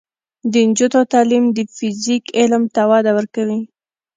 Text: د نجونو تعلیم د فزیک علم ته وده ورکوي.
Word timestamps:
د 0.51 0.53
نجونو 0.69 1.01
تعلیم 1.13 1.45
د 1.55 1.57
فزیک 1.75 2.23
علم 2.39 2.63
ته 2.73 2.81
وده 2.89 3.11
ورکوي. 3.17 3.59